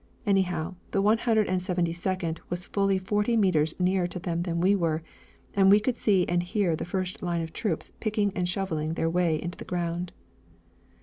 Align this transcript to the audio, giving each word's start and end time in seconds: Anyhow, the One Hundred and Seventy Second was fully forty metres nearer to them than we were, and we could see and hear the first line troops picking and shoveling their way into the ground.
Anyhow, 0.25 0.73
the 0.89 0.99
One 0.99 1.19
Hundred 1.19 1.47
and 1.47 1.61
Seventy 1.61 1.93
Second 1.93 2.41
was 2.49 2.65
fully 2.65 2.97
forty 2.97 3.37
metres 3.37 3.75
nearer 3.79 4.07
to 4.07 4.17
them 4.17 4.41
than 4.41 4.59
we 4.59 4.75
were, 4.75 5.03
and 5.55 5.69
we 5.69 5.79
could 5.79 5.95
see 5.95 6.27
and 6.27 6.41
hear 6.41 6.75
the 6.75 6.85
first 6.85 7.21
line 7.21 7.45
troops 7.49 7.91
picking 7.99 8.31
and 8.35 8.49
shoveling 8.49 8.95
their 8.95 9.11
way 9.11 9.39
into 9.39 9.59
the 9.59 9.63
ground. 9.65 10.11